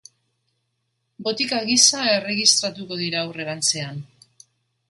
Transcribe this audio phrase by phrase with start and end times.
[1.27, 4.05] Botika gisa erregistratuko dira aurrerantzean.